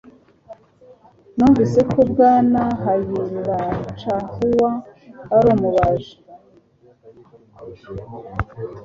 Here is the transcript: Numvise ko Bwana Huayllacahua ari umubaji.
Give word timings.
Numvise 1.35 1.79
ko 1.91 1.99
Bwana 2.11 2.61
Huayllacahua 2.81 4.71
ari 5.35 5.47
umubaji. 5.55 6.15